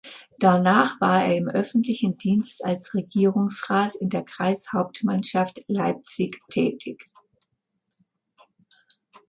Danach 0.39 0.99
war 0.99 1.25
er 1.25 1.37
im 1.37 1.47
öffentlichen 1.47 2.17
Dienst 2.17 2.65
als 2.65 2.95
Regierungsrat 2.95 3.93
in 3.93 4.09
der 4.09 4.23
Kreishauptmannschaft 4.23 5.59
Leipzig 5.67 6.41
tätig. 6.49 7.11